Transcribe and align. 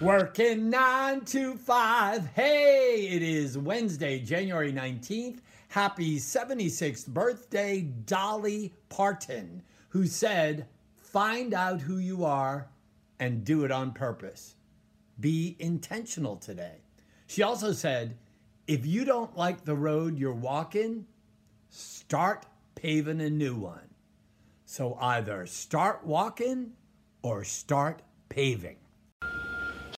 Working 0.00 0.68
nine 0.68 1.22
to 1.26 1.56
five. 1.56 2.26
Hey, 2.34 3.08
it 3.10 3.22
is 3.22 3.56
Wednesday, 3.56 4.18
January 4.18 4.70
19th. 4.70 5.38
Happy 5.68 6.18
76th 6.18 7.06
birthday, 7.06 7.80
Dolly 7.80 8.74
Parton, 8.90 9.62
who 9.88 10.06
said, 10.06 10.66
Find 10.96 11.54
out 11.54 11.80
who 11.80 11.96
you 11.96 12.26
are 12.26 12.68
and 13.18 13.42
do 13.42 13.64
it 13.64 13.70
on 13.70 13.92
purpose. 13.92 14.56
Be 15.18 15.56
intentional 15.58 16.36
today. 16.36 16.82
She 17.26 17.42
also 17.42 17.72
said, 17.72 18.18
If 18.66 18.84
you 18.84 19.06
don't 19.06 19.34
like 19.34 19.64
the 19.64 19.76
road 19.76 20.18
you're 20.18 20.32
walking, 20.32 21.06
start 21.70 22.44
paving 22.74 23.22
a 23.22 23.30
new 23.30 23.56
one. 23.56 23.88
So 24.66 24.98
either 25.00 25.46
start 25.46 26.04
walking 26.04 26.72
or 27.22 27.44
start 27.44 28.02
paving. 28.28 28.76